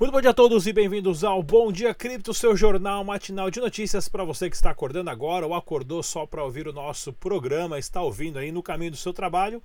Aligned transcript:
Muito 0.00 0.12
bom 0.12 0.20
dia 0.22 0.30
a 0.30 0.34
todos 0.34 0.66
e 0.66 0.72
bem-vindos 0.72 1.22
ao 1.24 1.42
Bom 1.42 1.70
Dia 1.70 1.92
Cripto, 1.92 2.32
seu 2.32 2.56
jornal 2.56 3.04
matinal 3.04 3.50
de 3.50 3.60
notícias 3.60 4.08
para 4.08 4.24
você 4.24 4.48
que 4.48 4.56
está 4.56 4.70
acordando 4.70 5.10
agora 5.10 5.46
ou 5.46 5.52
acordou 5.52 6.02
só 6.02 6.24
para 6.24 6.42
ouvir 6.42 6.66
o 6.66 6.72
nosso 6.72 7.12
programa, 7.12 7.78
está 7.78 8.00
ouvindo 8.00 8.38
aí 8.38 8.50
no 8.50 8.62
caminho 8.62 8.92
do 8.92 8.96
seu 8.96 9.12
trabalho. 9.12 9.62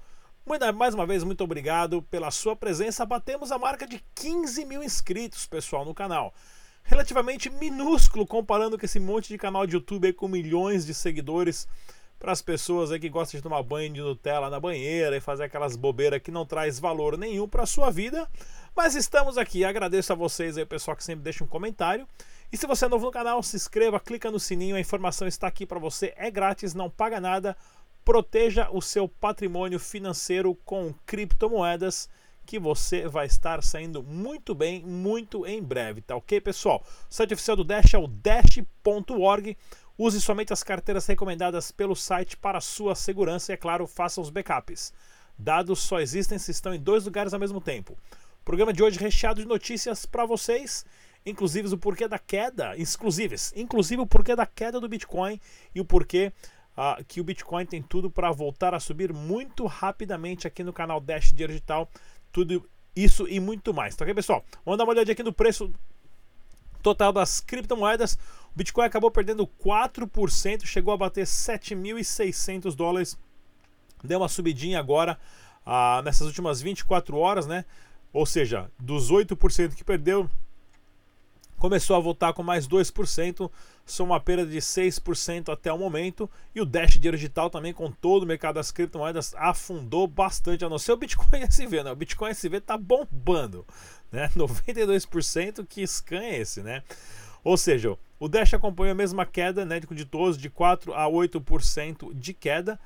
Mais 0.75 0.93
uma 0.93 1.05
vez, 1.05 1.23
muito 1.23 1.41
obrigado 1.41 2.01
pela 2.01 2.31
sua 2.31 2.53
presença. 2.53 3.05
Batemos 3.05 3.49
a 3.49 3.57
marca 3.57 3.87
de 3.87 4.03
15 4.13 4.65
mil 4.65 4.83
inscritos, 4.83 5.45
pessoal, 5.45 5.85
no 5.85 5.93
canal. 5.93 6.33
Relativamente 6.83 7.49
minúsculo 7.49 8.27
comparando 8.27 8.77
com 8.77 8.85
esse 8.85 8.99
monte 8.99 9.29
de 9.29 9.37
canal 9.37 9.65
de 9.65 9.75
YouTube 9.75 10.11
com 10.11 10.27
milhões 10.27 10.85
de 10.85 10.93
seguidores 10.93 11.65
para 12.19 12.31
as 12.31 12.41
pessoas 12.41 12.91
aí 12.91 12.99
que 12.99 13.09
gostam 13.09 13.37
de 13.37 13.43
tomar 13.43 13.63
banho 13.63 13.93
de 13.93 14.01
Nutella 14.01 14.49
na 14.49 14.59
banheira 14.59 15.15
e 15.15 15.21
fazer 15.21 15.43
aquelas 15.43 15.75
bobeiras 15.75 16.21
que 16.21 16.31
não 16.31 16.45
traz 16.45 16.79
valor 16.79 17.17
nenhum 17.17 17.47
para 17.47 17.63
a 17.63 17.67
sua 17.67 17.89
vida. 17.89 18.27
Mas 18.75 18.93
estamos 18.93 19.37
aqui. 19.37 19.63
Agradeço 19.63 20.11
a 20.11 20.15
vocês 20.17 20.57
aí, 20.57 20.65
pessoal 20.65 20.97
que 20.97 21.03
sempre 21.03 21.23
deixa 21.23 21.43
um 21.43 21.47
comentário. 21.47 22.05
E 22.51 22.57
se 22.57 22.67
você 22.67 22.85
é 22.85 22.89
novo 22.89 23.05
no 23.05 23.11
canal, 23.11 23.41
se 23.41 23.55
inscreva, 23.55 24.01
clica 24.01 24.29
no 24.29 24.39
sininho, 24.39 24.75
a 24.75 24.79
informação 24.81 25.25
está 25.25 25.47
aqui 25.47 25.65
para 25.65 25.79
você, 25.79 26.13
é 26.17 26.29
grátis, 26.29 26.73
não 26.73 26.89
paga 26.89 27.21
nada. 27.21 27.55
Proteja 28.03 28.69
o 28.69 28.81
seu 28.81 29.07
patrimônio 29.07 29.79
financeiro 29.79 30.53
com 30.65 30.93
criptomoedas 31.05 32.09
que 32.45 32.59
você 32.59 33.07
vai 33.07 33.25
estar 33.25 33.63
saindo 33.63 34.03
muito 34.03 34.53
bem, 34.53 34.83
muito 34.83 35.47
em 35.47 35.63
breve, 35.63 36.01
tá 36.01 36.15
ok, 36.15 36.39
pessoal? 36.41 36.83
O 37.09 37.13
site 37.13 37.33
oficial 37.33 37.55
do 37.55 37.63
Dash 37.63 37.93
é 37.93 37.97
o 37.97 38.07
dash.org. 38.07 39.57
Use 39.97 40.21
somente 40.21 40.51
as 40.51 40.61
carteiras 40.61 41.07
recomendadas 41.07 41.71
pelo 41.71 41.95
site 41.95 42.35
para 42.35 42.59
sua 42.59 42.93
segurança 42.93 43.51
e, 43.51 43.55
é 43.55 43.57
claro, 43.57 43.87
faça 43.87 44.19
os 44.19 44.29
backups. 44.29 44.93
Dados 45.39 45.79
só 45.79 45.99
existem 45.99 46.37
se 46.37 46.51
estão 46.51 46.73
em 46.73 46.79
dois 46.79 47.05
lugares 47.05 47.33
ao 47.33 47.39
mesmo 47.39 47.59
tempo. 47.61 47.97
Programa 48.45 48.71
de 48.71 48.83
hoje 48.83 48.99
recheado 48.99 49.41
de 49.41 49.47
notícias 49.47 50.05
para 50.05 50.23
vocês, 50.23 50.85
inclusive 51.25 51.73
o 51.73 51.77
porquê 51.79 52.07
da 52.07 52.19
queda, 52.19 52.77
exclusives, 52.77 53.51
inclusive 53.55 54.03
o 54.03 54.05
porquê 54.05 54.35
da 54.35 54.45
queda 54.45 54.79
do 54.79 54.87
Bitcoin 54.87 55.41
e 55.73 55.81
o 55.81 55.85
porquê 55.85 56.31
uh, 56.77 57.03
que 57.05 57.19
o 57.19 57.23
Bitcoin 57.23 57.65
tem 57.65 57.81
tudo 57.81 58.07
para 58.07 58.31
voltar 58.31 58.75
a 58.75 58.79
subir 58.79 59.11
muito 59.11 59.65
rapidamente 59.65 60.45
aqui 60.45 60.63
no 60.63 60.71
canal 60.71 61.01
Dash 61.01 61.33
Digital. 61.33 61.89
Tudo 62.31 62.69
isso 62.95 63.27
e 63.27 63.39
muito 63.39 63.73
mais. 63.73 63.95
Tá 63.95 64.05
ok, 64.05 64.13
pessoal? 64.13 64.45
Vamos 64.63 64.77
dar 64.77 64.83
uma 64.83 64.93
olhadinha 64.93 65.13
aqui 65.13 65.23
no 65.23 65.33
preço 65.33 65.73
total 66.83 67.11
das 67.11 67.39
criptomoedas, 67.39 68.13
o 68.13 68.57
Bitcoin 68.57 68.85
acabou 68.85 69.09
perdendo 69.09 69.47
4%, 69.47 70.65
chegou 70.65 70.93
a 70.93 70.97
bater 70.97 71.25
7.600 71.25 72.75
dólares. 72.75 73.17
Deu 74.03 74.19
uma 74.19 74.29
subidinha 74.29 74.79
agora 74.79 75.17
ah, 75.65 76.03
nessas 76.05 76.27
últimas 76.27 76.61
24 76.61 77.17
horas, 77.17 77.47
né? 77.47 77.65
Ou 78.15 78.25
seja, 78.25 78.71
dos 78.79 79.11
8% 79.11 79.75
que 79.75 79.83
perdeu, 79.83 80.29
começou 81.57 81.97
a 81.97 81.99
voltar 81.99 82.31
com 82.31 82.41
mais 82.41 82.65
2%, 82.65 83.51
são 83.85 84.05
uma 84.05 84.21
perda 84.21 84.45
de 84.45 84.57
6% 84.57 85.51
até 85.51 85.69
o 85.73 85.77
momento. 85.77 86.29
E 86.55 86.61
o 86.61 86.65
Dash 86.65 86.93
Dinheiro 86.93 87.17
Digital 87.17 87.49
também, 87.49 87.73
com 87.73 87.91
todo 87.91 88.23
o 88.23 88.25
mercado 88.25 88.55
das 88.55 88.71
criptomoedas, 88.71 89.35
afundou 89.35 90.07
bastante, 90.07 90.63
a 90.63 90.69
não 90.69 90.79
ser 90.79 90.93
o 90.93 90.97
Bitcoin 90.97 91.41
SV, 91.43 91.83
né? 91.83 91.91
O 91.91 91.95
Bitcoin 91.97 92.29
SV 92.29 92.61
tá 92.61 92.77
bombando 92.77 93.65
né? 94.09 94.29
92% 94.33 95.65
que 95.67 95.85
scan 95.85 96.21
é 96.21 96.39
esse, 96.39 96.61
né? 96.61 96.83
Ou 97.43 97.57
seja, 97.57 97.97
o 98.17 98.29
Dash 98.29 98.53
acompanha 98.53 98.93
a 98.93 98.95
mesma 98.95 99.25
queda, 99.25 99.65
né, 99.65 99.79
de 99.79 100.05
todos, 100.05 100.37
de 100.37 100.49
4 100.49 100.93
a 100.93 101.05
8% 101.05 102.13
de 102.13 102.33
queda, 102.33 102.79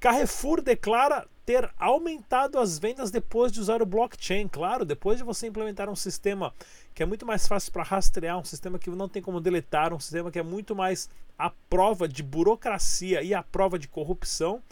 Carrefour 0.00 0.62
declara 0.62 1.26
ter 1.44 1.70
aumentado 1.78 2.58
as 2.58 2.78
vendas 2.78 3.10
depois 3.10 3.52
de 3.52 3.60
usar 3.60 3.82
o 3.82 3.86
blockchain. 3.86 4.48
Claro, 4.48 4.84
depois 4.84 5.18
de 5.18 5.24
você 5.24 5.46
implementar 5.46 5.90
um 5.90 5.96
sistema 5.96 6.52
que 6.94 7.02
é 7.02 7.06
muito 7.06 7.26
mais 7.26 7.46
fácil 7.46 7.70
para 7.72 7.82
rastrear, 7.82 8.38
um 8.38 8.44
sistema 8.44 8.78
que 8.78 8.88
não 8.88 9.08
tem 9.08 9.22
como 9.22 9.40
deletar, 9.40 9.92
um 9.92 10.00
sistema 10.00 10.30
que 10.30 10.38
é 10.38 10.42
muito 10.42 10.74
mais 10.74 11.10
a 11.38 11.50
prova 11.68 12.08
de 12.08 12.22
burocracia 12.22 13.22
e 13.22 13.34
a 13.34 13.42
prova 13.42 13.78
de 13.78 13.88
corrupção, 13.88 14.62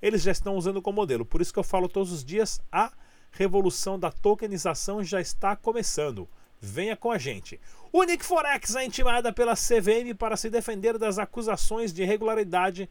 eles 0.00 0.22
já 0.22 0.32
estão 0.32 0.56
usando 0.56 0.82
como 0.82 0.96
modelo. 0.96 1.24
Por 1.24 1.40
isso 1.40 1.52
que 1.52 1.58
eu 1.58 1.64
falo 1.64 1.88
todos 1.88 2.12
os 2.12 2.24
dias, 2.24 2.60
a 2.70 2.92
revolução 3.30 3.98
da 3.98 4.10
tokenização 4.10 5.02
já 5.02 5.20
está 5.20 5.54
começando. 5.56 6.28
Venha 6.60 6.96
com 6.96 7.10
a 7.10 7.18
gente. 7.18 7.60
Unique 7.92 8.24
Forex 8.24 8.74
é 8.74 8.84
intimada 8.84 9.32
pela 9.32 9.54
CVM 9.54 10.14
para 10.18 10.36
se 10.36 10.50
defender 10.50 10.98
das 10.98 11.18
acusações 11.18 11.92
de 11.92 12.02
irregularidade 12.02 12.88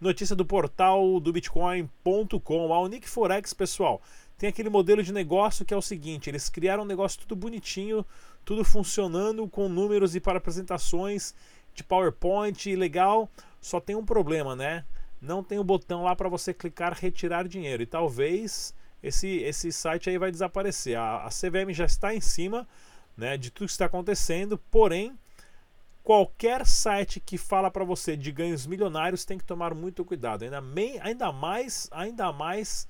Notícia 0.00 0.34
do 0.34 0.46
portal 0.46 1.20
do 1.20 1.30
Bitcoin.com. 1.30 2.72
A 2.72 2.80
Unique 2.80 3.06
Forex, 3.06 3.52
pessoal, 3.52 4.00
tem 4.38 4.48
aquele 4.48 4.70
modelo 4.70 5.02
de 5.02 5.12
negócio 5.12 5.62
que 5.62 5.74
é 5.74 5.76
o 5.76 5.82
seguinte: 5.82 6.30
eles 6.30 6.48
criaram 6.48 6.84
um 6.84 6.86
negócio 6.86 7.20
tudo 7.20 7.36
bonitinho, 7.36 8.02
tudo 8.42 8.64
funcionando 8.64 9.46
com 9.46 9.68
números 9.68 10.16
e 10.16 10.20
para 10.20 10.38
apresentações 10.38 11.34
de 11.74 11.84
PowerPoint 11.84 12.74
legal. 12.76 13.28
Só 13.60 13.78
tem 13.78 13.94
um 13.94 14.02
problema, 14.02 14.56
né? 14.56 14.86
Não 15.20 15.44
tem 15.44 15.58
o 15.58 15.64
botão 15.64 16.02
lá 16.02 16.16
para 16.16 16.28
você 16.28 16.54
clicar 16.54 16.94
retirar 16.94 17.46
dinheiro. 17.46 17.82
E 17.82 17.86
talvez 17.86 18.74
esse, 19.02 19.38
esse 19.38 19.70
site 19.72 20.08
aí 20.08 20.18
vai 20.18 20.30
desaparecer. 20.30 20.96
A, 20.96 21.26
a 21.26 21.28
CVM 21.28 21.72
já 21.72 21.84
está 21.84 22.14
em 22.14 22.20
cima 22.20 22.66
né, 23.16 23.36
de 23.36 23.50
tudo 23.50 23.66
que 23.66 23.72
está 23.72 23.86
acontecendo, 23.86 24.56
porém 24.70 25.18
qualquer 26.02 26.66
site 26.66 27.20
que 27.20 27.36
fala 27.36 27.70
para 27.70 27.84
você 27.84 28.16
de 28.16 28.32
ganhos 28.32 28.66
milionários 28.66 29.24
tem 29.24 29.38
que 29.38 29.44
tomar 29.44 29.74
muito 29.74 30.04
cuidado, 30.04 30.42
ainda, 30.42 30.62
ainda 31.02 31.30
mais, 31.30 31.88
ainda 31.92 32.32
mais 32.32 32.88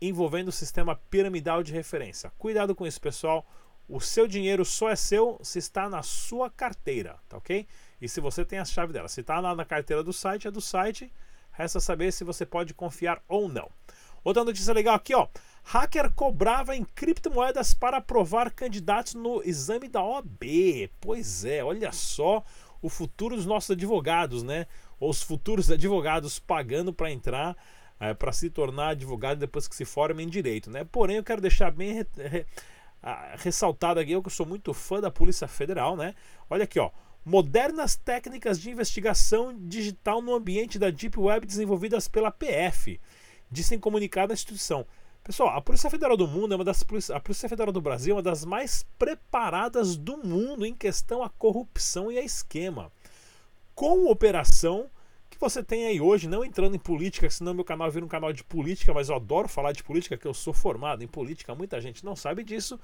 envolvendo 0.00 0.48
o 0.48 0.52
sistema 0.52 0.94
piramidal 0.94 1.62
de 1.62 1.72
referência. 1.72 2.32
Cuidado 2.38 2.74
com 2.74 2.86
isso, 2.86 3.00
pessoal. 3.00 3.44
O 3.88 4.00
seu 4.00 4.26
dinheiro 4.26 4.64
só 4.64 4.88
é 4.88 4.96
seu 4.96 5.38
se 5.42 5.58
está 5.58 5.88
na 5.88 6.02
sua 6.02 6.48
carteira, 6.48 7.18
tá 7.28 7.36
ok? 7.36 7.66
E 8.00 8.08
se 8.08 8.20
você 8.20 8.44
tem 8.44 8.58
a 8.58 8.64
chave 8.64 8.92
dela, 8.92 9.08
se 9.08 9.20
está 9.20 9.40
lá 9.40 9.54
na 9.54 9.64
carteira 9.64 10.02
do 10.02 10.12
site, 10.12 10.48
é 10.48 10.50
do 10.50 10.60
site. 10.60 11.12
Resta 11.54 11.80
saber 11.80 12.12
se 12.12 12.24
você 12.24 12.44
pode 12.44 12.74
confiar 12.74 13.22
ou 13.28 13.48
não. 13.48 13.70
Outra 14.22 14.44
notícia 14.44 14.74
legal 14.74 14.94
aqui, 14.94 15.14
ó. 15.14 15.28
Hacker 15.64 16.10
cobrava 16.10 16.76
em 16.76 16.84
criptomoedas 16.84 17.72
para 17.72 17.98
aprovar 17.98 18.50
candidatos 18.50 19.14
no 19.14 19.42
exame 19.42 19.88
da 19.88 20.02
OAB. 20.02 20.90
Pois 21.00 21.44
é, 21.44 21.64
olha 21.64 21.90
só 21.92 22.44
o 22.82 22.88
futuro 22.88 23.36
dos 23.36 23.46
nossos 23.46 23.70
advogados, 23.70 24.42
né? 24.42 24.66
Ou 25.00 25.10
os 25.10 25.22
futuros 25.22 25.70
advogados 25.70 26.38
pagando 26.38 26.92
para 26.92 27.10
entrar, 27.10 27.56
é, 27.98 28.12
para 28.12 28.32
se 28.32 28.50
tornar 28.50 28.90
advogado 28.90 29.38
depois 29.38 29.66
que 29.66 29.74
se 29.74 29.84
forma 29.84 30.22
em 30.22 30.28
direito, 30.28 30.70
né? 30.70 30.84
Porém, 30.84 31.16
eu 31.16 31.24
quero 31.24 31.40
deixar 31.40 31.70
bem 31.70 32.04
ah, 33.02 33.34
ressaltado 33.36 34.00
aqui, 34.00 34.12
eu 34.12 34.22
que 34.22 34.30
sou 34.30 34.44
muito 34.44 34.74
fã 34.74 35.00
da 35.00 35.10
Polícia 35.10 35.48
Federal, 35.48 35.96
né? 35.96 36.14
Olha 36.50 36.64
aqui, 36.64 36.78
ó. 36.78 36.90
Modernas 37.24 37.96
técnicas 37.96 38.60
de 38.60 38.70
investigação 38.70 39.56
digital 39.58 40.20
no 40.20 40.34
ambiente 40.34 40.78
da 40.78 40.90
Deep 40.90 41.18
Web 41.18 41.46
desenvolvidas 41.46 42.06
pela 42.06 42.30
PF, 42.30 43.00
disse 43.50 43.74
em 43.74 43.78
comunicado 43.78 44.32
a 44.32 44.34
instituição. 44.34 44.86
Pessoal, 45.22 45.56
a 45.56 45.60
Polícia 45.62 45.88
Federal 45.88 46.18
do 46.18 46.28
Mundo 46.28 46.52
é 46.52 46.56
uma 46.56 46.64
das 46.64 46.84
a 47.10 47.18
Polícia 47.18 47.48
Federal 47.48 47.72
do 47.72 47.80
Brasil 47.80 48.12
é 48.12 48.16
uma 48.16 48.22
das 48.22 48.44
mais 48.44 48.84
preparadas 48.98 49.96
do 49.96 50.18
mundo 50.18 50.66
em 50.66 50.74
questão 50.74 51.22
à 51.22 51.30
corrupção 51.30 52.12
e 52.12 52.18
a 52.18 52.22
esquema. 52.22 52.92
Com 53.74 54.06
operação 54.10 54.90
que 55.30 55.40
você 55.40 55.64
tem 55.64 55.86
aí 55.86 56.00
hoje, 56.00 56.28
não 56.28 56.44
entrando 56.44 56.76
em 56.76 56.78
política, 56.78 57.30
senão 57.30 57.54
meu 57.54 57.64
canal 57.64 57.90
vira 57.90 58.04
um 58.04 58.08
canal 58.08 58.34
de 58.34 58.44
política, 58.44 58.92
mas 58.92 59.08
eu 59.08 59.16
adoro 59.16 59.48
falar 59.48 59.72
de 59.72 59.82
política, 59.82 60.18
que 60.18 60.26
eu 60.26 60.34
sou 60.34 60.52
formado 60.52 61.02
em 61.02 61.08
política, 61.08 61.54
muita 61.54 61.80
gente 61.80 62.04
não 62.04 62.14
sabe 62.14 62.44
disso, 62.44 62.78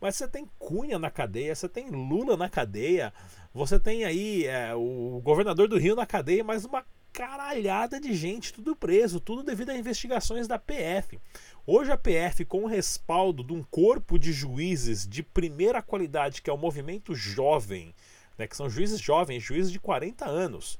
mas 0.00 0.16
você 0.16 0.28
tem 0.28 0.48
Cunha 0.58 0.98
na 0.98 1.10
cadeia, 1.10 1.54
você 1.54 1.68
tem 1.68 1.90
Lula 1.90 2.36
na 2.36 2.48
cadeia, 2.48 3.12
você 3.52 3.78
tem 3.78 4.04
aí 4.04 4.46
é, 4.46 4.74
o 4.74 5.20
governador 5.22 5.68
do 5.68 5.78
Rio 5.78 5.96
na 5.96 6.06
cadeia, 6.06 6.44
mas 6.44 6.64
uma 6.64 6.84
caralhada 7.14 8.00
de 8.00 8.12
gente, 8.12 8.52
tudo 8.52 8.74
preso, 8.74 9.20
tudo 9.20 9.44
devido 9.44 9.70
a 9.70 9.78
investigações 9.78 10.48
da 10.48 10.58
PF. 10.58 11.20
Hoje 11.64 11.92
a 11.92 11.96
PF, 11.96 12.44
com 12.44 12.64
o 12.64 12.66
respaldo 12.66 13.44
de 13.44 13.52
um 13.52 13.62
corpo 13.62 14.18
de 14.18 14.32
juízes 14.32 15.06
de 15.06 15.22
primeira 15.22 15.80
qualidade, 15.80 16.42
que 16.42 16.50
é 16.50 16.52
o 16.52 16.58
movimento 16.58 17.14
jovem, 17.14 17.94
né, 18.36 18.48
que 18.48 18.56
são 18.56 18.68
juízes 18.68 18.98
jovens, 18.98 19.44
juízes 19.44 19.70
de 19.70 19.78
40 19.78 20.26
anos. 20.26 20.78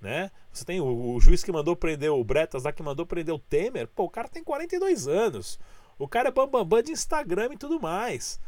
Né? 0.00 0.32
Você 0.52 0.64
tem 0.64 0.80
o, 0.80 1.14
o 1.14 1.20
juiz 1.20 1.44
que 1.44 1.52
mandou 1.52 1.76
prender 1.76 2.10
o 2.10 2.24
Bretas 2.24 2.64
lá, 2.64 2.72
que 2.72 2.82
mandou 2.82 3.06
prender 3.06 3.34
o 3.34 3.38
Temer, 3.38 3.86
pô, 3.86 4.04
o 4.04 4.10
cara 4.10 4.28
tem 4.28 4.42
42 4.42 5.06
anos. 5.06 5.60
O 5.98 6.06
cara 6.08 6.28
é 6.28 6.32
bambambam 6.32 6.64
bam, 6.64 6.76
bam 6.78 6.82
de 6.82 6.92
Instagram 6.92 7.50
e 7.52 7.56
tudo 7.56 7.80
mais. 7.80 8.40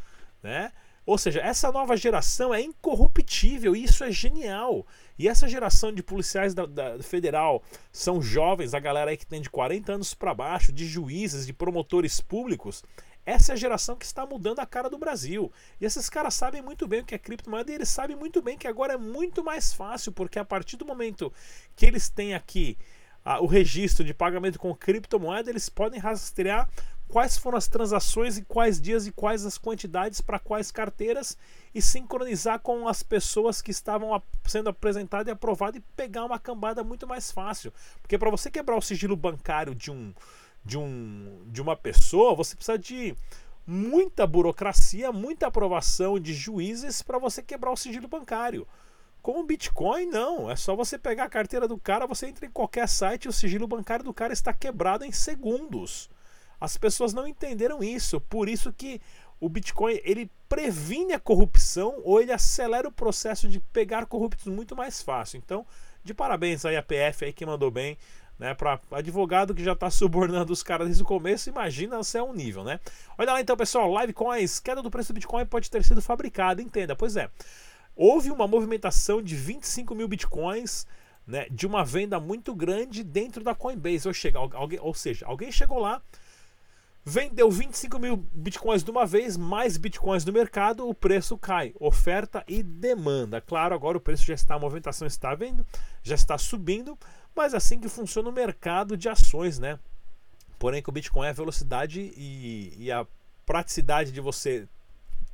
Né? 0.42 0.72
Ou 1.06 1.18
seja, 1.18 1.40
essa 1.40 1.72
nova 1.72 1.96
geração 1.96 2.54
é 2.54 2.60
incorruptível 2.60 3.74
e 3.74 3.82
isso 3.82 4.04
é 4.04 4.12
genial. 4.12 4.86
E 5.18 5.28
essa 5.28 5.48
geração 5.48 5.92
de 5.92 6.02
policiais 6.02 6.54
da, 6.54 6.66
da, 6.66 7.02
federal 7.02 7.62
são 7.90 8.22
jovens, 8.22 8.74
a 8.74 8.80
galera 8.80 9.10
aí 9.10 9.16
que 9.16 9.26
tem 9.26 9.40
de 9.40 9.50
40 9.50 9.94
anos 9.94 10.14
para 10.14 10.34
baixo, 10.34 10.72
de 10.72 10.86
juízes, 10.86 11.46
de 11.46 11.52
promotores 11.52 12.20
públicos. 12.20 12.84
Essa 13.26 13.52
é 13.52 13.54
a 13.54 13.58
geração 13.58 13.96
que 13.96 14.04
está 14.04 14.24
mudando 14.24 14.60
a 14.60 14.66
cara 14.66 14.88
do 14.88 14.98
Brasil. 14.98 15.52
E 15.80 15.84
esses 15.84 16.08
caras 16.08 16.34
sabem 16.34 16.62
muito 16.62 16.86
bem 16.86 17.00
o 17.00 17.04
que 17.04 17.14
é 17.14 17.18
criptomoeda 17.18 17.70
e 17.72 17.74
eles 17.74 17.88
sabem 17.88 18.16
muito 18.16 18.40
bem 18.40 18.56
que 18.56 18.68
agora 18.68 18.94
é 18.94 18.96
muito 18.96 19.42
mais 19.42 19.72
fácil, 19.72 20.12
porque 20.12 20.38
a 20.38 20.44
partir 20.44 20.76
do 20.76 20.86
momento 20.86 21.32
que 21.74 21.86
eles 21.86 22.08
têm 22.08 22.34
aqui 22.34 22.78
ah, 23.24 23.40
o 23.40 23.46
registro 23.46 24.04
de 24.04 24.14
pagamento 24.14 24.58
com 24.58 24.74
criptomoeda, 24.74 25.50
eles 25.50 25.68
podem 25.68 26.00
rastrear 26.00 26.68
quais 27.10 27.36
foram 27.36 27.58
as 27.58 27.66
transações 27.66 28.38
e 28.38 28.42
quais 28.42 28.80
dias 28.80 29.06
e 29.06 29.12
quais 29.12 29.44
as 29.44 29.58
quantidades 29.58 30.20
para 30.20 30.38
quais 30.38 30.70
carteiras 30.70 31.36
e 31.74 31.82
sincronizar 31.82 32.60
com 32.60 32.86
as 32.86 33.02
pessoas 33.02 33.60
que 33.60 33.72
estavam 33.72 34.22
sendo 34.46 34.68
apresentadas 34.68 35.26
e 35.26 35.30
aprovadas 35.32 35.80
e 35.80 35.84
pegar 35.96 36.24
uma 36.24 36.38
cambada 36.38 36.84
muito 36.84 37.06
mais 37.06 37.32
fácil. 37.32 37.72
Porque 38.00 38.16
para 38.16 38.30
você 38.30 38.50
quebrar 38.50 38.76
o 38.76 38.82
sigilo 38.82 39.16
bancário 39.16 39.74
de 39.74 39.90
um 39.90 40.14
de 40.64 40.78
um 40.78 41.42
de 41.46 41.60
uma 41.60 41.74
pessoa, 41.74 42.34
você 42.34 42.54
precisa 42.54 42.78
de 42.78 43.16
muita 43.66 44.26
burocracia, 44.26 45.12
muita 45.12 45.48
aprovação 45.48 46.18
de 46.18 46.32
juízes 46.32 47.02
para 47.02 47.18
você 47.18 47.42
quebrar 47.42 47.72
o 47.72 47.76
sigilo 47.76 48.08
bancário. 48.08 48.66
Com 49.20 49.38
o 49.40 49.44
Bitcoin, 49.44 50.06
não. 50.06 50.50
É 50.50 50.56
só 50.56 50.74
você 50.74 50.96
pegar 50.98 51.24
a 51.24 51.28
carteira 51.28 51.68
do 51.68 51.76
cara, 51.76 52.06
você 52.06 52.26
entra 52.26 52.46
em 52.46 52.50
qualquer 52.50 52.88
site 52.88 53.24
e 53.24 53.28
o 53.28 53.32
sigilo 53.32 53.66
bancário 53.66 54.04
do 54.04 54.14
cara 54.14 54.32
está 54.32 54.52
quebrado 54.52 55.04
em 55.04 55.12
segundos. 55.12 56.08
As 56.60 56.76
pessoas 56.76 57.12
não 57.12 57.26
entenderam 57.26 57.82
isso, 57.82 58.20
por 58.20 58.48
isso 58.48 58.72
que 58.72 59.00
o 59.40 59.48
Bitcoin 59.48 59.98
ele 60.04 60.30
previne 60.48 61.14
a 61.14 61.18
corrupção 61.18 62.00
ou 62.04 62.20
ele 62.20 62.32
acelera 62.32 62.86
o 62.86 62.92
processo 62.92 63.48
de 63.48 63.58
pegar 63.58 64.06
corruptos 64.06 64.46
muito 64.46 64.76
mais 64.76 65.00
fácil. 65.00 65.38
Então, 65.38 65.66
de 66.04 66.12
parabéns 66.12 66.64
aí 66.64 66.76
a 66.76 66.82
PF 66.82 67.24
aí 67.24 67.32
que 67.32 67.46
mandou 67.46 67.70
bem, 67.70 67.96
né, 68.38 68.54
para 68.54 68.80
advogado 68.90 69.54
que 69.54 69.64
já 69.64 69.72
está 69.72 69.88
subornando 69.90 70.52
os 70.52 70.62
caras 70.62 70.86
desde 70.86 71.02
o 71.02 71.06
começo, 71.06 71.48
imagina 71.48 72.02
se 72.04 72.18
é 72.18 72.22
um 72.22 72.34
nível, 72.34 72.64
né? 72.64 72.80
Olha 73.16 73.32
lá 73.32 73.40
então, 73.40 73.56
pessoal, 73.56 73.98
Livecoins, 73.98 74.60
queda 74.60 74.82
do 74.82 74.90
preço 74.90 75.12
do 75.12 75.14
Bitcoin 75.14 75.46
pode 75.46 75.70
ter 75.70 75.82
sido 75.84 76.02
fabricada, 76.02 76.60
entenda. 76.60 76.94
Pois 76.94 77.16
é, 77.16 77.30
houve 77.96 78.30
uma 78.30 78.46
movimentação 78.46 79.22
de 79.22 79.34
25 79.34 79.94
mil 79.94 80.08
Bitcoins 80.08 80.86
né, 81.26 81.46
de 81.50 81.66
uma 81.66 81.84
venda 81.84 82.18
muito 82.18 82.54
grande 82.54 83.04
dentro 83.04 83.44
da 83.44 83.54
Coinbase. 83.54 84.08
Ou, 84.08 84.14
chega, 84.14 84.38
alguém, 84.38 84.80
ou 84.80 84.92
seja, 84.94 85.26
alguém 85.26 85.52
chegou 85.52 85.78
lá, 85.78 86.02
Vendeu 87.04 87.50
25 87.50 87.98
mil 87.98 88.16
bitcoins 88.16 88.84
de 88.84 88.90
uma 88.90 89.06
vez, 89.06 89.36
mais 89.36 89.78
bitcoins 89.78 90.24
no 90.24 90.32
mercado, 90.32 90.86
o 90.86 90.94
preço 90.94 91.38
cai. 91.38 91.74
Oferta 91.80 92.44
e 92.46 92.62
demanda. 92.62 93.40
Claro, 93.40 93.74
agora 93.74 93.96
o 93.96 94.00
preço 94.00 94.24
já 94.24 94.34
está, 94.34 94.56
a 94.56 94.58
movimentação 94.58 95.06
está 95.06 95.34
vendo, 95.34 95.66
já 96.02 96.14
está 96.14 96.36
subindo, 96.36 96.98
mas 97.34 97.54
é 97.54 97.56
assim 97.56 97.80
que 97.80 97.88
funciona 97.88 98.28
o 98.28 98.32
mercado 98.32 98.96
de 98.98 99.08
ações, 99.08 99.58
né? 99.58 99.78
Porém, 100.58 100.82
com 100.82 100.90
o 100.90 100.94
Bitcoin 100.94 101.26
a 101.26 101.32
velocidade 101.32 102.12
e, 102.14 102.74
e 102.76 102.92
a 102.92 103.06
praticidade 103.46 104.12
de 104.12 104.20
você 104.20 104.68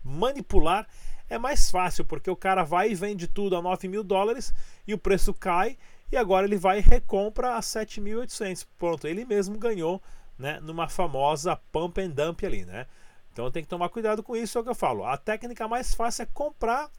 manipular 0.04 0.86
é 1.28 1.36
mais 1.36 1.68
fácil, 1.68 2.04
porque 2.04 2.30
o 2.30 2.36
cara 2.36 2.62
vai 2.62 2.92
e 2.92 2.94
vende 2.94 3.26
tudo 3.26 3.56
a 3.56 3.60
9 3.60 3.88
mil 3.88 4.04
dólares 4.04 4.54
e 4.86 4.94
o 4.94 4.98
preço 4.98 5.34
cai, 5.34 5.76
e 6.12 6.16
agora 6.16 6.46
ele 6.46 6.56
vai 6.56 6.78
e 6.78 6.82
recompra 6.82 7.56
a 7.56 7.60
7.800. 7.60 8.64
Pronto, 8.78 9.08
ele 9.08 9.24
mesmo 9.24 9.58
ganhou 9.58 10.00
né, 10.38 10.60
numa 10.60 10.88
famosa 10.88 11.56
pump 11.72 12.00
and 12.00 12.10
dump 12.10 12.44
ali, 12.44 12.64
né? 12.64 12.86
Então 13.32 13.50
tem 13.50 13.62
que 13.62 13.68
tomar 13.68 13.88
cuidado 13.88 14.22
com 14.22 14.34
isso, 14.34 14.56
é 14.56 14.60
o 14.60 14.64
que 14.64 14.70
eu 14.70 14.74
falo. 14.74 15.04
A 15.04 15.16
técnica 15.16 15.68
mais 15.68 15.94
fácil 15.94 16.22
é 16.22 16.26
comprar, 16.26 16.90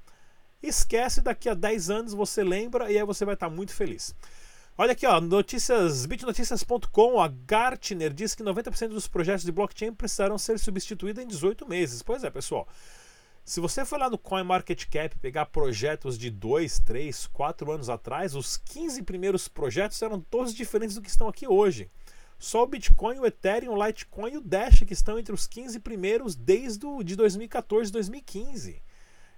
esquece, 0.61 1.21
daqui 1.21 1.49
a 1.49 1.53
10 1.53 1.89
anos 1.89 2.13
você 2.13 2.43
lembra 2.43 2.91
e 2.91 2.97
aí 2.97 3.03
você 3.03 3.25
vai 3.25 3.33
estar 3.33 3.49
muito 3.49 3.73
feliz. 3.73 4.15
Olha 4.79 4.91
aqui, 4.91 5.07
ó, 5.07 5.19
notícias, 5.19 6.05
bitnoticias.com, 6.05 7.19
a 7.19 7.27
Gartner 7.27 8.13
diz 8.13 8.35
que 8.35 8.43
90% 8.43 8.89
dos 8.89 9.07
projetos 9.07 9.43
de 9.43 9.51
blockchain 9.51 9.91
precisarão 9.91 10.37
ser 10.37 10.59
substituídos 10.59 11.23
em 11.23 11.27
18 11.27 11.67
meses. 11.67 12.03
Pois 12.03 12.23
é, 12.23 12.29
pessoal. 12.29 12.67
Se 13.43 13.59
você 13.59 13.83
for 13.83 13.97
lá 13.97 14.07
no 14.07 14.19
CoinMarketCap 14.19 15.17
pegar 15.17 15.47
projetos 15.47 16.15
de 16.15 16.29
2, 16.29 16.79
3, 16.79 17.25
4 17.27 17.71
anos 17.71 17.89
atrás, 17.89 18.35
os 18.35 18.57
15 18.57 19.01
primeiros 19.01 19.47
projetos 19.47 19.99
eram 20.01 20.19
todos 20.19 20.53
diferentes 20.53 20.95
do 20.95 21.01
que 21.01 21.09
estão 21.09 21.27
aqui 21.27 21.47
hoje. 21.47 21.89
Só 22.39 22.63
o 22.63 22.67
Bitcoin, 22.67 23.19
o 23.19 23.25
Ethereum, 23.25 23.73
o 23.73 23.85
Litecoin 23.85 24.33
e 24.33 24.37
o 24.37 24.41
Dash 24.41 24.83
que 24.85 24.93
estão 24.93 25.17
entre 25.17 25.33
os 25.33 25.47
15 25.47 25.79
primeiros 25.79 26.35
desde 26.35 26.85
o, 26.85 27.01
de 27.01 27.15
2014, 27.15 27.91
2015. 27.91 28.81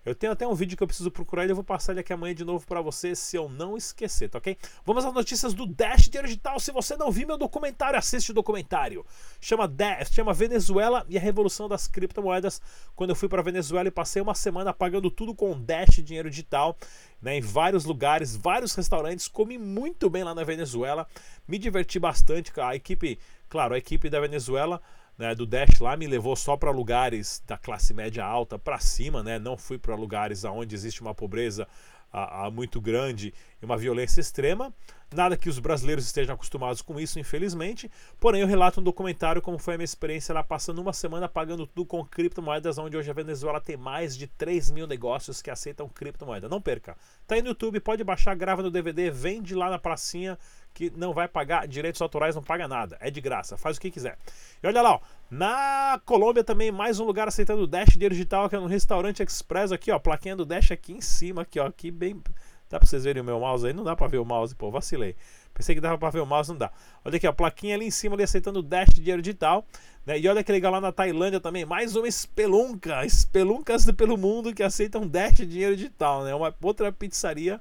Eu 0.05 0.15
tenho 0.15 0.31
até 0.31 0.47
um 0.47 0.53
vídeo 0.53 0.77
que 0.77 0.83
eu 0.83 0.87
preciso 0.87 1.11
procurar 1.11 1.45
e 1.45 1.49
eu 1.49 1.55
vou 1.55 1.63
passar 1.63 1.91
ele 1.91 1.99
aqui 1.99 2.13
amanhã 2.13 2.33
de 2.33 2.45
novo 2.45 2.65
para 2.65 2.81
você, 2.81 3.13
se 3.13 3.35
eu 3.35 3.49
não 3.49 3.75
esquecer, 3.75 4.29
tá 4.29 4.37
ok? 4.37 4.57
Vamos 4.85 5.03
às 5.03 5.13
notícias 5.13 5.53
do 5.53 5.65
Dash 5.65 6.07
Digital. 6.09 6.59
Se 6.59 6.71
você 6.71 6.95
não 6.95 7.11
viu 7.11 7.27
meu 7.27 7.37
documentário, 7.37 7.99
assiste 7.99 8.31
o 8.31 8.33
documentário. 8.33 9.05
Chama 9.41 9.67
Dash, 9.67 10.09
chama 10.11 10.33
Venezuela 10.33 11.05
e 11.09 11.17
a 11.17 11.21
Revolução 11.21 11.67
das 11.67 11.87
Criptomoedas. 11.87 12.61
Quando 12.95 13.09
eu 13.09 13.15
fui 13.15 13.27
para 13.27 13.41
Venezuela 13.41 13.89
e 13.89 13.91
passei 13.91 14.21
uma 14.21 14.33
semana 14.33 14.73
pagando 14.73 15.11
tudo 15.11 15.35
com 15.35 15.59
Dash 15.59 16.01
Dinheiro 16.03 16.29
Digital, 16.29 16.77
né, 17.21 17.37
em 17.37 17.41
vários 17.41 17.83
lugares, 17.83 18.35
vários 18.35 18.73
restaurantes, 18.73 19.27
comi 19.27 19.57
muito 19.57 20.09
bem 20.09 20.23
lá 20.23 20.33
na 20.33 20.43
Venezuela, 20.43 21.05
me 21.45 21.57
diverti 21.57 21.99
bastante. 21.99 22.51
A 22.59 22.75
equipe, 22.75 23.19
claro, 23.49 23.73
a 23.73 23.77
equipe 23.77 24.09
da 24.09 24.19
Venezuela 24.19 24.81
né, 25.17 25.35
do 25.35 25.45
Dash 25.45 25.79
lá 25.79 25.97
me 25.97 26.07
levou 26.07 26.35
só 26.35 26.55
para 26.55 26.71
lugares 26.71 27.43
da 27.45 27.57
classe 27.57 27.93
média 27.93 28.23
alta 28.23 28.57
para 28.57 28.79
cima, 28.79 29.21
né? 29.21 29.37
Não 29.37 29.57
fui 29.57 29.77
para 29.77 29.93
lugares 29.95 30.45
onde 30.45 30.73
existe 30.73 31.01
uma 31.01 31.13
pobreza 31.13 31.67
a, 32.11 32.45
a 32.45 32.51
muito 32.51 32.79
grande 32.79 33.33
e 33.61 33.65
uma 33.65 33.77
violência 33.77 34.21
extrema. 34.21 34.73
Nada 35.11 35.35
que 35.35 35.49
os 35.49 35.57
brasileiros 35.57 36.05
estejam 36.05 36.35
acostumados 36.35 36.81
com 36.81 36.99
isso, 36.99 37.19
infelizmente. 37.19 37.89
Porém, 38.19 38.41
eu 38.41 38.47
relato 38.47 38.79
no 38.79 38.85
documentário 38.85 39.41
como 39.41 39.57
foi 39.57 39.73
a 39.73 39.77
minha 39.77 39.85
experiência 39.85 40.33
lá 40.33 40.43
passando 40.43 40.79
uma 40.79 40.93
semana 40.93 41.27
pagando 41.27 41.65
tudo 41.65 41.85
com 41.85 42.05
criptomoedas, 42.05 42.77
onde 42.77 42.95
hoje 42.95 43.09
a 43.09 43.13
Venezuela 43.13 43.59
tem 43.59 43.75
mais 43.75 44.15
de 44.15 44.27
3 44.27 44.69
mil 44.69 44.85
negócios 44.85 45.41
que 45.41 45.49
aceitam 45.49 45.89
criptomoeda. 45.89 46.47
Não 46.47 46.61
perca. 46.61 46.95
Tá 47.25 47.35
aí 47.35 47.41
no 47.41 47.49
YouTube, 47.49 47.79
pode 47.79 48.03
baixar, 48.03 48.35
grava 48.35 48.61
no 48.61 48.69
DVD, 48.69 49.09
vende 49.09 49.55
lá 49.55 49.69
na 49.69 49.79
pracinha 49.79 50.37
que 50.79 50.89
não 50.95 51.11
vai 51.11 51.27
pagar 51.27 51.67
direitos 51.67 52.01
autorais, 52.01 52.35
não 52.35 52.41
paga 52.41 52.65
nada, 52.65 52.97
é 53.01 53.11
de 53.11 53.19
graça, 53.19 53.57
faz 53.57 53.75
o 53.75 53.81
que 53.81 53.91
quiser. 53.91 54.17
E 54.63 54.65
olha 54.65 54.81
lá, 54.81 54.93
ó, 54.93 54.99
na 55.29 55.99
Colômbia 56.05 56.41
também 56.41 56.71
mais 56.71 57.01
um 57.01 57.03
lugar 57.03 57.27
aceitando 57.27 57.67
Dash 57.67 57.89
dinheiro 57.89 58.15
digital, 58.15 58.47
que 58.47 58.55
é 58.55 58.59
no 58.59 58.65
restaurante 58.65 59.21
Express 59.21 59.73
aqui, 59.73 59.91
ó, 59.91 59.99
plaquinha 59.99 60.37
do 60.37 60.45
Dash 60.45 60.71
aqui 60.71 60.93
em 60.93 61.01
cima, 61.01 61.41
aqui, 61.41 61.59
ó, 61.59 61.67
aqui 61.67 61.91
bem 61.91 62.23
Dá 62.69 62.79
pra 62.79 62.87
vocês 62.87 63.03
verem 63.03 63.21
o 63.21 63.25
meu 63.25 63.39
mouse 63.39 63.65
aí? 63.65 63.73
Não 63.73 63.83
dá 63.83 63.95
pra 63.95 64.07
ver 64.07 64.19
o 64.19 64.25
mouse, 64.25 64.55
pô, 64.55 64.69
vacilei. 64.69 65.15
Pensei 65.55 65.73
que 65.73 65.81
dava 65.81 65.97
pra 65.97 66.11
ver 66.11 66.19
o 66.19 66.25
mouse, 66.25 66.51
não 66.51 66.57
dá. 66.57 66.71
Olha 67.03 67.17
aqui, 67.17 67.25
a 67.25 67.33
plaquinha 67.33 67.73
ali 67.73 67.87
em 67.87 67.91
cima 67.91 68.15
ali 68.15 68.21
aceitando 68.21 68.61
Dash 68.61 68.89
de 68.89 69.01
dinheiro 69.01 69.23
digital. 69.23 69.65
Né? 70.05 70.19
E 70.19 70.27
olha 70.27 70.43
que 70.43 70.51
legal 70.51 70.71
lá 70.71 70.79
na 70.79 70.91
Tailândia 70.91 71.39
também, 71.39 71.65
mais 71.65 71.95
uma 71.95 72.07
espelunca, 72.07 73.03
espeluncas 73.03 73.85
pelo 73.91 74.15
mundo 74.15 74.53
que 74.53 74.61
aceitam 74.61 75.07
Dash 75.07 75.37
dinheiro 75.37 75.75
digital, 75.75 76.23
né? 76.23 76.35
Uma 76.35 76.55
outra 76.61 76.91
pizzaria 76.91 77.59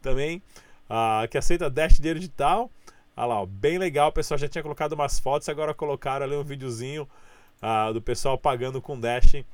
também 0.00 0.42
uh, 0.90 1.28
que 1.28 1.38
aceita 1.38 1.70
Dash 1.70 1.96
dinheiro 1.96 2.18
digital. 2.18 2.70
Olha 3.16 3.26
lá, 3.26 3.42
ó, 3.42 3.46
bem 3.46 3.78
legal, 3.78 4.08
o 4.10 4.12
pessoal 4.12 4.36
já 4.36 4.48
tinha 4.48 4.62
colocado 4.62 4.92
umas 4.92 5.18
fotos, 5.18 5.48
agora 5.48 5.72
colocaram 5.72 6.26
ali 6.26 6.36
um 6.36 6.44
videozinho 6.44 7.08
uh, 7.62 7.92
do 7.92 8.02
pessoal 8.02 8.36
pagando 8.36 8.80
com 8.80 8.98
Dash 8.98 9.44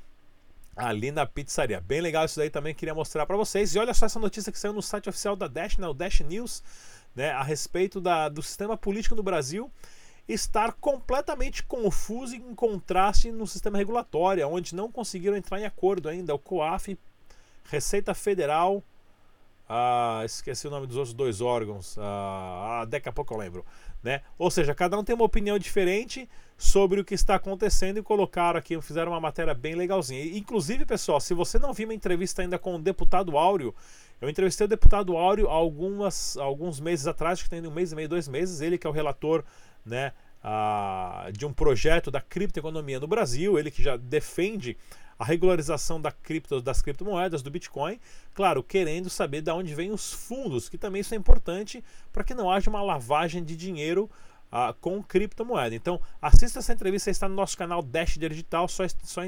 ali 0.74 1.10
na 1.10 1.26
pizzaria. 1.26 1.80
Bem 1.80 2.00
legal 2.00 2.24
isso 2.24 2.38
daí 2.38 2.50
também, 2.50 2.74
queria 2.74 2.94
mostrar 2.94 3.26
para 3.26 3.36
vocês. 3.36 3.74
E 3.74 3.78
olha 3.78 3.94
só 3.94 4.06
essa 4.06 4.18
notícia 4.18 4.50
que 4.50 4.58
saiu 4.58 4.72
no 4.72 4.82
site 4.82 5.08
oficial 5.08 5.36
da 5.36 5.46
Dash, 5.46 5.76
né, 5.76 5.86
o 5.86 5.94
Dash 5.94 6.20
News, 6.20 6.62
né, 7.14 7.30
a 7.30 7.42
respeito 7.42 8.00
da, 8.00 8.28
do 8.28 8.42
sistema 8.42 8.76
político 8.76 9.14
no 9.14 9.22
Brasil 9.22 9.70
estar 10.28 10.72
completamente 10.74 11.62
confuso 11.62 12.34
e 12.34 12.38
em 12.38 12.54
contraste 12.54 13.32
no 13.32 13.46
sistema 13.46 13.78
regulatório, 13.78 14.48
onde 14.48 14.74
não 14.74 14.90
conseguiram 14.90 15.36
entrar 15.36 15.60
em 15.60 15.64
acordo 15.64 16.08
ainda. 16.08 16.34
O 16.34 16.38
COAF, 16.38 16.98
Receita 17.64 18.14
Federal, 18.14 18.82
ah, 19.74 20.20
esqueci 20.22 20.66
o 20.68 20.70
nome 20.70 20.86
dos 20.86 20.98
outros 20.98 21.14
dois 21.14 21.40
órgãos, 21.40 21.96
ah, 21.98 22.82
ah, 22.82 22.84
daqui 22.84 23.08
a 23.08 23.12
pouco 23.12 23.32
eu 23.32 23.38
lembro. 23.38 23.64
Né? 24.02 24.20
Ou 24.36 24.50
seja, 24.50 24.74
cada 24.74 24.98
um 24.98 25.02
tem 25.02 25.14
uma 25.14 25.24
opinião 25.24 25.58
diferente 25.58 26.28
sobre 26.58 27.00
o 27.00 27.04
que 27.04 27.14
está 27.14 27.36
acontecendo 27.36 27.96
e 27.96 28.02
colocaram 28.02 28.58
aqui, 28.58 28.78
fizeram 28.82 29.12
uma 29.12 29.20
matéria 29.20 29.54
bem 29.54 29.74
legalzinha. 29.74 30.22
Inclusive, 30.36 30.84
pessoal, 30.84 31.18
se 31.20 31.32
você 31.32 31.58
não 31.58 31.72
viu 31.72 31.88
uma 31.88 31.94
entrevista 31.94 32.42
ainda 32.42 32.58
com 32.58 32.74
o 32.74 32.78
deputado 32.78 33.38
Áureo, 33.38 33.74
eu 34.20 34.28
entrevistei 34.28 34.66
o 34.66 34.68
deputado 34.68 35.16
Áureo 35.16 35.48
algumas, 35.48 36.36
alguns 36.36 36.78
meses 36.78 37.06
atrás, 37.06 37.38
acho 37.38 37.44
que 37.44 37.50
tem 37.50 37.66
um 37.66 37.70
mês 37.70 37.92
e 37.92 37.96
meio, 37.96 38.10
dois 38.10 38.28
meses, 38.28 38.60
ele 38.60 38.76
que 38.76 38.86
é 38.86 38.90
o 38.90 38.92
relator 38.92 39.42
né, 39.86 40.12
a, 40.44 41.30
de 41.32 41.46
um 41.46 41.52
projeto 41.52 42.10
da 42.10 42.20
criptoeconomia 42.20 43.00
no 43.00 43.06
Brasil, 43.06 43.58
ele 43.58 43.70
que 43.70 43.82
já 43.82 43.96
defende 43.96 44.76
a 45.22 45.24
regularização 45.24 46.00
da 46.00 46.10
cripto, 46.10 46.60
das 46.60 46.82
criptomoedas, 46.82 47.42
do 47.42 47.50
Bitcoin, 47.50 48.00
claro, 48.34 48.60
querendo 48.60 49.08
saber 49.08 49.40
de 49.40 49.52
onde 49.52 49.72
vêm 49.72 49.92
os 49.92 50.12
fundos, 50.12 50.68
que 50.68 50.76
também 50.76 51.00
isso 51.00 51.14
é 51.14 51.16
importante 51.16 51.82
para 52.12 52.24
que 52.24 52.34
não 52.34 52.50
haja 52.50 52.68
uma 52.68 52.82
lavagem 52.82 53.44
de 53.44 53.56
dinheiro 53.56 54.10
uh, 54.50 54.74
com 54.80 55.00
criptomoeda. 55.00 55.76
Então, 55.76 56.00
assista 56.20 56.58
essa 56.58 56.72
entrevista, 56.72 57.08
está 57.08 57.28
no 57.28 57.36
nosso 57.36 57.56
canal 57.56 57.82
Dash 57.82 58.18
Digital, 58.18 58.66
só, 58.66 58.82
só 59.04 59.22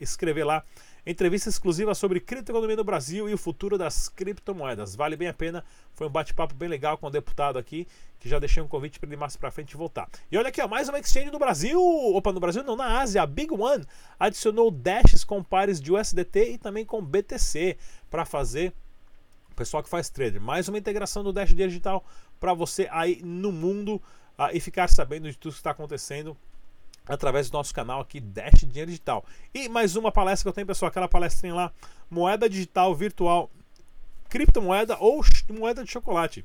escrever 0.00 0.42
lá 0.42 0.64
Entrevista 1.08 1.48
exclusiva 1.48 1.94
sobre 1.94 2.18
criptoeconomia 2.18 2.74
no 2.74 2.82
Brasil 2.82 3.28
e 3.28 3.32
o 3.32 3.38
futuro 3.38 3.78
das 3.78 4.08
criptomoedas. 4.08 4.96
Vale 4.96 5.14
bem 5.14 5.28
a 5.28 5.32
pena. 5.32 5.64
Foi 5.94 6.08
um 6.08 6.10
bate-papo 6.10 6.52
bem 6.52 6.68
legal 6.68 6.98
com 6.98 7.06
o 7.06 7.10
deputado 7.10 7.60
aqui, 7.60 7.86
que 8.18 8.28
já 8.28 8.40
deixei 8.40 8.60
um 8.60 8.66
convite 8.66 8.98
para 8.98 9.08
ele 9.08 9.16
mais 9.16 9.36
para 9.36 9.52
frente 9.52 9.76
voltar. 9.76 10.08
E 10.32 10.36
olha 10.36 10.48
aqui, 10.48 10.60
ó, 10.60 10.66
mais 10.66 10.88
uma 10.88 10.98
exchange 10.98 11.30
no 11.30 11.38
Brasil. 11.38 11.80
Opa, 11.80 12.32
no 12.32 12.40
Brasil 12.40 12.64
não, 12.64 12.74
na 12.74 12.98
Ásia. 12.98 13.22
A 13.22 13.26
Big 13.26 13.54
One 13.54 13.86
adicionou 14.18 14.68
dashes 14.68 15.22
com 15.22 15.44
pares 15.44 15.80
de 15.80 15.92
USDT 15.92 16.54
e 16.54 16.58
também 16.58 16.84
com 16.84 17.00
BTC 17.00 17.76
para 18.10 18.24
fazer 18.24 18.74
o 19.52 19.54
pessoal 19.54 19.84
que 19.84 19.88
faz 19.88 20.10
trader. 20.10 20.40
Mais 20.40 20.66
uma 20.66 20.76
integração 20.76 21.22
do 21.22 21.32
Dash 21.32 21.54
Digital 21.54 22.04
para 22.40 22.52
você 22.52 22.88
aí 22.90 23.22
no 23.22 23.52
mundo 23.52 24.02
uh, 24.36 24.50
e 24.52 24.58
ficar 24.58 24.88
sabendo 24.88 25.30
de 25.30 25.38
tudo 25.38 25.52
que 25.52 25.58
está 25.58 25.70
acontecendo 25.70 26.36
através 27.08 27.48
do 27.48 27.54
nosso 27.54 27.72
canal 27.74 28.00
aqui 28.00 28.20
Dash 28.20 28.60
Dinheiro 28.60 28.90
Digital. 28.90 29.24
E 29.54 29.68
mais 29.68 29.96
uma 29.96 30.10
palestra 30.10 30.44
que 30.44 30.48
eu 30.48 30.52
tenho, 30.52 30.66
pessoal, 30.66 30.88
aquela 30.88 31.08
palestrinha 31.08 31.54
lá, 31.54 31.72
moeda 32.10 32.48
digital 32.48 32.94
virtual, 32.94 33.50
criptomoeda 34.28 34.96
ou 34.98 35.24
moeda 35.50 35.84
de 35.84 35.90
chocolate. 35.90 36.44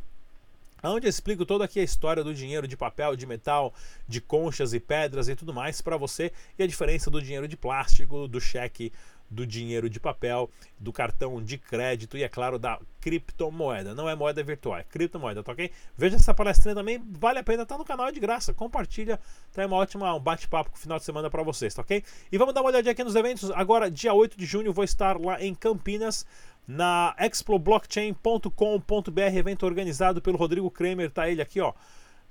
Onde 0.84 1.06
eu 1.06 1.10
explico 1.10 1.46
toda 1.46 1.66
aqui 1.66 1.80
a 1.80 1.84
história 1.84 2.24
do 2.24 2.34
dinheiro 2.34 2.68
de 2.68 2.76
papel, 2.76 3.16
de 3.16 3.28
metal, 3.28 3.72
de 4.08 4.20
conchas 4.20 4.74
e 4.74 4.80
pedras 4.80 5.30
e 5.30 5.36
tudo 5.36 5.54
mais 5.54 5.80
para 5.80 5.96
você 5.96 6.32
e 6.58 6.64
a 6.64 6.68
diferença 6.68 7.12
do 7.12 7.22
dinheiro 7.22 7.48
de 7.48 7.56
plástico, 7.56 8.28
do 8.28 8.42
cheque 8.42 8.92
do 9.32 9.48
dinheiro 9.48 9.90
de 9.90 10.00
papel, 10.00 10.50
do 10.78 10.92
cartão 10.92 11.42
de 11.42 11.58
crédito 11.58 12.18
e, 12.18 12.24
é 12.24 12.30
claro, 12.30 12.60
da 12.60 12.78
criptomoeda. 13.00 13.96
Não 13.96 14.10
é 14.10 14.16
moeda 14.16 14.44
virtual, 14.44 14.78
é 14.78 14.84
criptomoeda, 14.84 15.42
tá 15.42 15.54
ok? 15.54 15.72
Veja 15.98 16.18
essa 16.18 16.34
palestrinha 16.34 16.76
também, 16.76 17.02
vale 17.12 17.40
a 17.40 17.44
pena, 17.44 17.66
tá 17.66 17.78
no 17.78 17.86
canal 17.86 18.10
é 18.10 18.12
de 18.12 18.20
graça. 18.20 18.54
Compartilha, 18.54 19.18
tá 19.54 19.66
uma 19.66 19.78
ótima 19.78 20.14
um 20.14 20.20
bate-papo 20.20 20.78
final 20.78 21.00
de 21.00 21.06
semana 21.06 21.30
para 21.30 21.44
vocês, 21.44 21.74
tá 21.74 21.82
ok? 21.82 22.04
E 22.30 22.38
vamos 22.38 22.54
dar 22.54 22.60
uma 22.62 22.70
olhadinha 22.70 22.92
aqui 22.92 23.04
nos 23.04 23.16
eventos. 23.16 23.50
Agora, 23.52 23.90
dia 23.90 24.14
8 24.14 24.38
de 24.38 24.46
junho, 24.46 24.74
vou 24.74 24.84
estar 24.84 25.18
lá 25.20 25.42
em 25.42 25.56
Campinas 25.56 26.26
na 26.68 27.16
exploblockchain.com.br, 27.18 29.38
evento 29.38 29.66
organizado 29.66 30.22
pelo 30.22 30.38
Rodrigo 30.38 30.70
Kramer, 30.70 31.10
tá 31.10 31.30
ele 31.30 31.42
aqui, 31.42 31.62
ó 31.62 31.74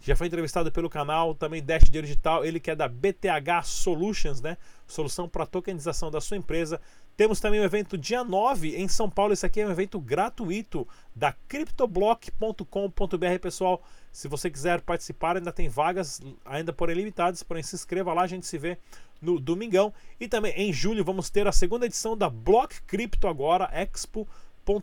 já 0.00 0.16
foi 0.16 0.28
entrevistado 0.28 0.72
pelo 0.72 0.88
canal, 0.88 1.34
também 1.34 1.62
Dash 1.62 1.84
Dinheiro 1.84 2.06
Digital, 2.06 2.42
ele 2.44 2.58
que 2.58 2.70
é 2.70 2.74
da 2.74 2.88
BTH 2.88 3.64
Solutions, 3.64 4.40
né? 4.40 4.56
Solução 4.86 5.28
para 5.28 5.44
tokenização 5.44 6.10
da 6.10 6.20
sua 6.20 6.38
empresa. 6.38 6.80
Temos 7.16 7.38
também 7.38 7.60
o 7.60 7.64
evento 7.64 7.98
dia 7.98 8.24
9 8.24 8.76
em 8.76 8.88
São 8.88 9.10
Paulo. 9.10 9.34
Esse 9.34 9.44
aqui 9.44 9.60
é 9.60 9.66
um 9.66 9.70
evento 9.70 10.00
gratuito 10.00 10.88
da 11.14 11.34
cryptoblock.com.br, 11.46 13.38
pessoal. 13.42 13.82
Se 14.10 14.26
você 14.26 14.48
quiser 14.48 14.80
participar, 14.80 15.36
ainda 15.36 15.52
tem 15.52 15.68
vagas, 15.68 16.22
ainda 16.46 16.72
porém 16.72 16.96
limitadas, 16.96 17.42
porém 17.42 17.62
se 17.62 17.76
inscreva 17.76 18.14
lá, 18.14 18.22
a 18.22 18.26
gente 18.26 18.46
se 18.46 18.56
vê 18.56 18.78
no 19.20 19.38
domingão. 19.38 19.92
E 20.18 20.26
também 20.26 20.54
em 20.56 20.72
julho 20.72 21.04
vamos 21.04 21.28
ter 21.28 21.46
a 21.46 21.52
segunda 21.52 21.84
edição 21.84 22.16
da 22.16 22.30
Block 22.30 22.80
Crypto 22.82 23.28
agora, 23.28 23.68
expo.com.br 23.70 24.74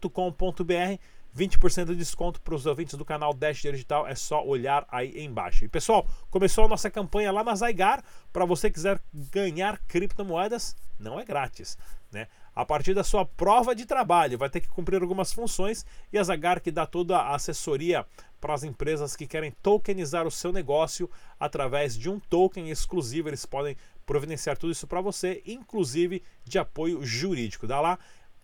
20% 1.37 1.85
de 1.85 1.95
desconto 1.95 2.41
para 2.41 2.55
os 2.55 2.65
ouvintes 2.65 2.95
do 2.95 3.05
canal 3.05 3.31
Dash 3.31 3.61
Digital, 3.61 4.07
é 4.07 4.15
só 4.15 4.43
olhar 4.43 4.87
aí 4.89 5.23
embaixo. 5.23 5.63
E 5.63 5.69
pessoal, 5.69 6.07
começou 6.31 6.65
a 6.65 6.67
nossa 6.67 6.89
campanha 6.89 7.31
lá 7.31 7.43
na 7.43 7.55
Zygar, 7.55 8.03
para 8.33 8.43
você 8.43 8.71
quiser 8.71 8.99
ganhar 9.13 9.77
criptomoedas, 9.87 10.75
não 10.99 11.19
é 11.19 11.23
grátis, 11.23 11.77
né? 12.11 12.27
A 12.55 12.65
partir 12.65 12.95
da 12.95 13.03
sua 13.03 13.23
prova 13.23 13.75
de 13.75 13.85
trabalho, 13.85 14.35
vai 14.35 14.49
ter 14.49 14.61
que 14.61 14.67
cumprir 14.67 14.99
algumas 14.99 15.31
funções 15.31 15.85
e 16.11 16.17
a 16.17 16.23
Zygar 16.23 16.59
que 16.59 16.71
dá 16.71 16.87
toda 16.87 17.15
a 17.17 17.35
assessoria 17.35 18.03
para 18.41 18.55
as 18.55 18.63
empresas 18.63 19.15
que 19.15 19.27
querem 19.27 19.51
tokenizar 19.61 20.25
o 20.25 20.31
seu 20.31 20.51
negócio 20.51 21.09
através 21.39 21.95
de 21.95 22.09
um 22.09 22.19
token 22.19 22.69
exclusivo, 22.71 23.29
eles 23.29 23.45
podem 23.45 23.77
providenciar 24.07 24.57
tudo 24.57 24.71
isso 24.71 24.87
para 24.87 25.01
você, 25.01 25.43
inclusive 25.45 26.23
de 26.43 26.57
apoio 26.57 27.03
jurídico. 27.03 27.67
Dá 27.67 27.79
lá, 27.79 27.99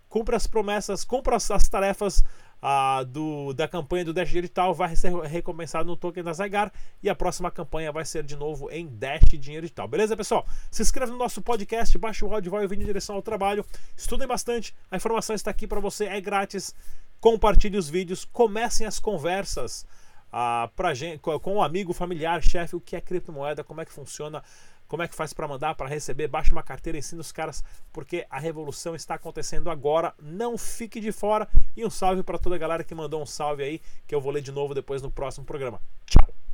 cumpra 0.09 0.37
as 0.37 0.45
promessas, 0.45 1.03
cumpra 1.03 1.37
as 1.37 1.69
tarefas 1.69 2.23
a, 2.65 3.03
do, 3.03 3.51
da 3.51 3.67
campanha 3.67 4.05
do 4.05 4.13
Dash 4.13 4.29
Digital 4.29 4.73
vai 4.73 4.95
ser 4.95 5.13
recompensado 5.23 5.83
no 5.83 5.97
token 5.97 6.23
da 6.23 6.31
Zygar 6.31 6.71
e 7.03 7.09
a 7.09 7.13
próxima 7.13 7.51
campanha 7.51 7.91
vai 7.91 8.05
ser 8.05 8.23
de 8.23 8.37
novo 8.37 8.71
em 8.71 8.87
Dash 8.87 9.37
Dinheiro 9.37 9.65
Digital. 9.65 9.85
Beleza, 9.85 10.15
pessoal? 10.15 10.47
Se 10.71 10.81
inscreve 10.81 11.11
no 11.11 11.17
nosso 11.17 11.41
podcast, 11.41 11.97
baixa 11.97 12.25
o 12.25 12.33
áudio, 12.33 12.49
vai 12.49 12.63
ouvindo 12.63 12.83
em 12.83 12.85
direção 12.85 13.17
ao 13.17 13.21
trabalho. 13.21 13.65
Estudem 13.97 14.25
bastante, 14.25 14.73
a 14.89 14.95
informação 14.95 15.35
está 15.35 15.51
aqui 15.51 15.67
para 15.67 15.81
você, 15.81 16.05
é 16.05 16.21
grátis. 16.21 16.73
Compartilhe 17.19 17.77
os 17.77 17.89
vídeos, 17.89 18.23
comecem 18.23 18.87
as 18.87 18.97
conversas 18.97 19.85
ah, 20.31 20.69
pra 20.73 20.93
gente, 20.93 21.19
com 21.19 21.31
o 21.31 21.55
um 21.55 21.61
amigo, 21.61 21.91
familiar, 21.91 22.41
chefe, 22.41 22.77
o 22.77 22.81
que 22.81 22.95
é 22.95 23.01
criptomoeda, 23.01 23.61
como 23.61 23.81
é 23.81 23.85
que 23.85 23.91
funciona 23.91 24.41
como 24.93 25.01
é 25.01 25.07
que 25.07 25.15
faz 25.15 25.33
para 25.33 25.47
mandar, 25.47 25.73
para 25.73 25.89
receber? 25.89 26.27
Baixa 26.27 26.51
uma 26.51 26.61
carteira, 26.61 26.99
ensina 26.99 27.19
os 27.19 27.31
caras, 27.31 27.63
porque 27.91 28.27
a 28.29 28.37
revolução 28.37 28.93
está 28.93 29.15
acontecendo 29.15 29.71
agora. 29.71 30.13
Não 30.21 30.55
fique 30.55 30.99
de 30.99 31.11
fora. 31.11 31.49
E 31.75 31.83
um 31.83 31.89
salve 31.89 32.21
para 32.21 32.37
toda 32.37 32.53
a 32.53 32.59
galera 32.59 32.83
que 32.83 32.93
mandou 32.93 33.19
um 33.19 33.25
salve 33.25 33.63
aí, 33.63 33.81
que 34.05 34.13
eu 34.13 34.21
vou 34.21 34.31
ler 34.31 34.43
de 34.43 34.51
novo 34.51 34.75
depois 34.75 35.01
no 35.01 35.09
próximo 35.09 35.47
programa. 35.47 35.81
Tchau! 36.05 36.52